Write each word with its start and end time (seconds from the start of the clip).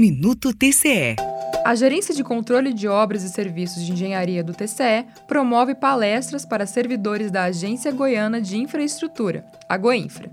Minuto 0.00 0.54
TCE. 0.54 1.16
A 1.62 1.74
Gerência 1.74 2.14
de 2.14 2.24
Controle 2.24 2.72
de 2.72 2.88
Obras 2.88 3.22
e 3.22 3.28
Serviços 3.28 3.84
de 3.84 3.92
Engenharia 3.92 4.42
do 4.42 4.54
TCE 4.54 5.04
promove 5.28 5.74
palestras 5.74 6.46
para 6.46 6.64
servidores 6.64 7.30
da 7.30 7.44
Agência 7.44 7.92
Goiana 7.92 8.40
de 8.40 8.56
Infraestrutura, 8.56 9.44
a 9.68 9.76
Goinfra. 9.76 10.30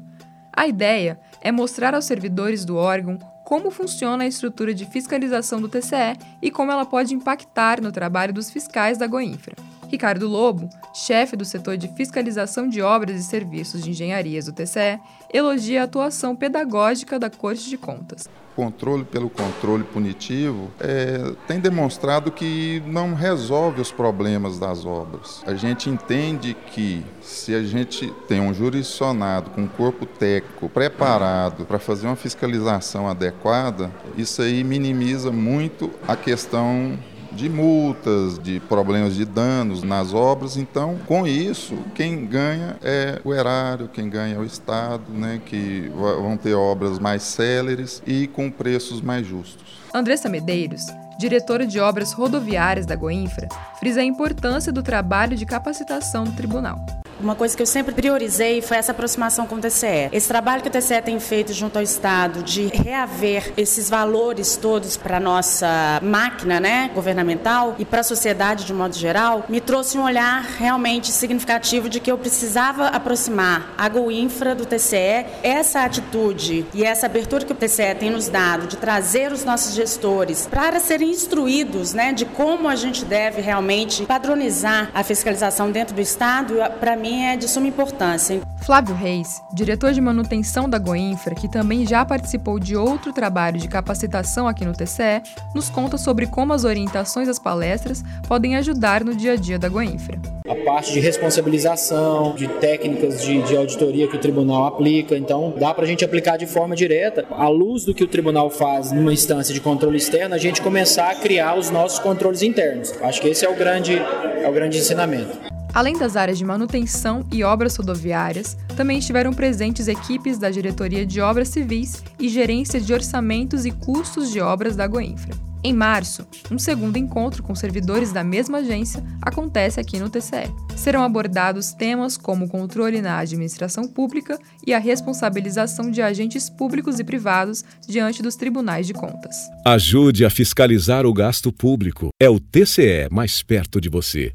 A 0.54 0.66
ideia 0.66 1.20
é 1.42 1.52
mostrar 1.52 1.94
aos 1.94 2.06
servidores 2.06 2.64
do 2.64 2.78
órgão 2.78 3.20
como 3.44 3.70
funciona 3.70 4.24
a 4.24 4.28
estrutura 4.28 4.74
de 4.74 4.86
fiscalização 4.86 5.60
do 5.60 5.68
TCE 5.68 6.18
e 6.42 6.50
como 6.50 6.72
ela 6.72 6.86
pode 6.86 7.14
impactar 7.14 7.82
no 7.82 7.92
trabalho 7.92 8.34
dos 8.34 8.50
fiscais 8.50 8.98
da 8.98 9.06
Goinfra. 9.06 9.67
Ricardo 9.90 10.28
Lobo, 10.28 10.70
chefe 10.94 11.36
do 11.36 11.46
setor 11.46 11.78
de 11.78 11.88
fiscalização 11.90 12.68
de 12.68 12.82
obras 12.82 13.20
e 13.20 13.24
serviços 13.24 13.82
de 13.84 13.92
engenharias 13.92 14.46
do 14.46 14.54
TCE, 14.54 15.00
elogia 15.34 15.82
a 15.82 15.86
atuação 15.86 16.36
pedagógica 16.36 17.18
da 17.18 17.30
Corte 17.30 17.70
de 17.70 17.78
Contas. 17.78 18.28
Controle 18.56 19.06
pelo 19.06 19.30
controle 19.30 19.84
punitivo 19.84 20.72
é, 20.80 21.32
tem 21.48 21.60
demonstrado 21.60 22.32
que 22.32 22.82
não 22.88 23.14
resolve 23.14 23.80
os 23.80 23.92
problemas 23.92 24.58
das 24.58 24.84
obras. 24.84 25.44
A 25.46 25.54
gente 25.54 25.92
entende 25.92 26.56
que 26.72 27.06
se 27.22 27.54
a 27.54 27.62
gente 27.62 28.12
tem 28.28 28.42
um 28.42 28.52
jurisdicionado 28.56 29.52
com 29.52 29.62
um 29.62 29.68
corpo 29.68 30.08
técnico 30.08 30.68
preparado 30.70 31.66
para 31.66 31.78
fazer 31.78 32.08
uma 32.08 32.16
fiscalização 32.16 33.08
adequada, 33.08 33.92
isso 34.18 34.42
aí 34.42 34.64
minimiza 34.64 35.32
muito 35.32 35.92
a 36.08 36.16
questão 36.16 36.98
de 37.32 37.50
multas, 37.50 38.40
de 38.40 38.60
problemas 38.62 39.16
de 39.16 39.26
danos 39.26 39.84
nas 39.84 40.14
obras. 40.14 40.58
Então, 40.58 40.98
com 41.06 41.28
isso, 41.28 41.78
quem 41.96 42.26
ganha 42.26 42.78
é 42.82 43.22
o 43.24 43.34
erário, 43.34 43.88
quem 43.88 44.10
ganha 44.10 44.36
é 44.36 44.40
o 44.40 44.44
Estado, 44.44 45.04
né, 45.10 45.42
que 45.46 45.92
vão 45.96 46.38
ter 46.38 46.54
obras 46.54 47.00
mais 47.00 47.24
céleres 47.24 48.02
e 48.06 48.28
com 48.28 48.50
preços 48.50 49.02
mais 49.02 49.26
justos. 49.26 49.78
Andressa 49.94 50.30
Medeiros, 50.30 50.86
diretora 51.20 51.66
de 51.66 51.80
obras 51.80 52.14
rodoviárias 52.14 52.86
da 52.86 52.96
Goinfra, 52.96 53.48
frisa 53.80 54.02
a 54.02 54.06
importância 54.06 54.72
do 54.72 54.84
trabalho 54.84 55.36
de 55.36 55.46
capacitação 55.46 56.24
do 56.24 56.34
tribunal. 56.34 56.86
Uma 57.20 57.34
coisa 57.34 57.58
que 57.58 57.62
eu 57.64 57.66
sempre 57.66 57.96
priorizei 57.96 58.62
foi 58.62 58.78
essa 58.78 58.92
aproximação 58.92 59.48
com 59.48 59.56
o 59.56 59.60
TCE. 59.60 60.10
Esse 60.12 60.28
trabalho 60.28 60.62
que 60.62 60.68
o 60.68 60.72
TCE 60.72 61.02
tem 61.02 61.20
feito 61.20 61.52
junto 61.52 61.78
ao 61.78 61.82
Estado 61.82 62.44
de 62.44 62.68
reaver 62.68 63.54
esses 63.58 63.90
valores 63.90 64.56
todos 64.56 64.96
para 64.96 65.18
a 65.18 65.20
nossa 65.20 66.00
máquina 66.04 66.60
né, 66.60 66.92
governamental 66.94 67.76
e 67.80 67.86
para 67.86 68.02
a 68.02 68.04
sociedade 68.04 68.66
de 68.66 68.74
modo 68.74 68.96
geral, 68.96 69.46
me 69.50 69.60
trouxe 69.60 69.98
um 69.98 70.04
olhar 70.04 70.44
realmente 70.60 71.12
significativo 71.12 71.90
de 71.90 72.00
que 72.00 72.12
eu 72.12 72.20
precisava 72.20 72.88
aproximar 72.88 73.74
a 73.76 73.90
GoInfra 73.90 74.54
do 74.54 74.66
TCE. 74.66 75.26
Essa 75.42 75.86
atitude 75.86 76.68
e 76.72 76.84
essa 76.84 77.08
abertura 77.08 77.46
que 77.46 77.52
o 77.52 77.56
TCE 77.56 77.96
tem 78.00 78.12
nos 78.12 78.28
dado 78.28 78.68
de 78.68 78.78
trazer 78.78 79.32
os 79.32 79.44
nossos 79.44 79.74
gestores 79.74 80.46
para 80.46 80.80
serem 80.80 81.10
instruídos 81.10 81.94
né, 81.94 82.14
de 82.14 82.26
como 82.26 82.70
a 82.70 82.76
gente 82.76 83.04
deve 83.04 83.42
realmente 83.42 84.06
padronizar 84.06 84.92
a 84.94 85.04
fiscalização 85.04 85.72
dentro 85.72 85.96
do 85.96 86.02
Estado, 86.02 86.58
para 86.80 86.96
mim 86.96 87.07
mim 87.08 87.24
é 87.24 87.38
de 87.38 87.48
suma 87.48 87.68
importância. 87.68 88.42
Flávio 88.66 88.94
Reis, 88.94 89.42
diretor 89.54 89.94
de 89.94 90.02
manutenção 90.02 90.70
da 90.70 90.78
Goinfra, 90.78 91.34
que 91.34 91.48
também 91.48 91.88
já 91.88 92.04
participou 92.04 92.60
de 92.60 92.76
outro 92.76 93.14
trabalho 93.14 93.58
de 93.58 93.68
capacitação 93.70 94.46
aqui 94.46 94.66
no 94.66 94.74
TCE, 94.74 95.22
nos 95.56 95.70
conta 95.70 95.98
sobre 95.98 96.28
como 96.28 96.52
as 96.52 96.66
orientações 96.66 97.28
das 97.28 97.40
palestras 97.40 98.04
podem 98.28 98.58
ajudar 98.58 99.06
no 99.06 99.16
dia 99.16 99.34
a 99.34 99.36
dia 99.38 99.58
da 99.58 99.70
Goinfra. 99.70 100.20
A 100.50 100.56
parte 100.66 100.92
de 100.92 101.00
responsabilização, 101.00 102.36
de 102.36 102.48
técnicas 102.48 103.22
de, 103.22 103.42
de 103.44 103.56
auditoria 103.56 104.08
que 104.08 104.18
o 104.18 104.20
tribunal 104.20 104.66
aplica, 104.66 105.18
então 105.18 105.54
dá 105.58 105.74
para 105.74 105.86
a 105.86 105.88
gente 105.88 106.04
aplicar 106.04 106.36
de 106.36 106.46
forma 106.46 106.76
direta, 106.76 107.26
à 107.32 107.48
luz 107.48 107.86
do 107.86 107.94
que 107.94 108.04
o 108.04 108.08
tribunal 108.08 108.50
faz 108.50 108.92
numa 108.92 109.14
instância 109.14 109.54
de 109.54 109.62
controle 109.62 109.98
externo, 109.98 110.36
a 110.36 110.38
gente 110.38 110.62
começar 110.62 111.10
a 111.10 111.16
criar 111.16 111.58
os 111.58 111.70
nossos 111.70 112.00
controles 112.00 112.42
internos. 112.42 112.94
Acho 113.02 113.22
que 113.22 113.30
esse 113.30 113.46
é 113.46 113.50
o 113.50 113.56
grande, 113.56 113.96
é 113.96 114.50
o 114.50 114.52
grande 114.52 114.78
ensinamento. 114.78 115.57
Além 115.74 115.98
das 115.98 116.16
áreas 116.16 116.38
de 116.38 116.46
manutenção 116.46 117.26
e 117.32 117.44
obras 117.44 117.76
rodoviárias, 117.76 118.58
também 118.76 119.00
estiveram 119.00 119.34
presentes 119.34 119.88
equipes 119.88 120.38
da 120.38 120.50
Diretoria 120.50 121.06
de 121.06 121.22
Obras 121.22 121.50
Civis 121.50 122.04
e 122.20 122.30
Gerência 122.30 122.80
de 122.80 122.94
Orçamentos 122.94 123.66
e 123.66 123.72
Custos 123.72 124.32
de 124.32 124.40
Obras 124.40 124.76
da 124.76 124.88
Goinfra. 124.88 125.48
Em 125.64 125.74
março, 125.74 126.26
um 126.52 126.58
segundo 126.58 126.98
encontro 126.98 127.42
com 127.42 127.54
servidores 127.56 128.14
da 128.14 128.24
mesma 128.24 128.60
agência 128.60 129.04
acontece 129.22 129.80
aqui 129.80 130.00
no 130.00 130.10
TCE. 130.10 130.54
Serão 130.76 131.04
abordados 131.04 131.74
temas 131.74 132.16
como 132.16 132.48
controle 132.48 133.02
na 133.02 133.18
administração 133.18 133.88
pública 133.88 134.40
e 134.66 134.74
a 134.74 134.80
responsabilização 134.80 135.90
de 135.90 136.02
agentes 136.02 136.50
públicos 136.50 137.00
e 137.00 137.04
privados 137.04 137.66
diante 137.88 138.22
dos 138.22 138.36
tribunais 138.36 138.86
de 138.86 138.94
contas. 138.94 139.36
Ajude 139.66 140.24
a 140.24 140.30
fiscalizar 140.30 141.06
o 141.06 141.14
gasto 141.14 141.52
público. 141.52 142.10
É 142.18 142.30
o 142.30 142.40
TCE 142.40 143.10
mais 143.12 143.42
perto 143.42 143.82
de 143.82 143.90
você. 143.90 144.34